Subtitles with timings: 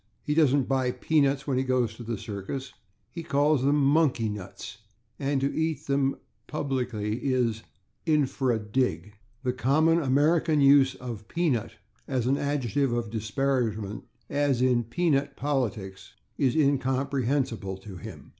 [0.23, 2.73] He doesn't buy /peanuts/ when he goes to the circus.
[3.11, 4.79] He calls them /monkey nuts/,
[5.19, 6.15] and to eat them
[6.47, 7.61] publicly is
[8.07, 9.13] /infra dig/.
[9.43, 11.73] The common American use of /peanut/
[12.07, 18.29] as an adjective of disparagement, as in /peanut politics/, is incomprehensible to him.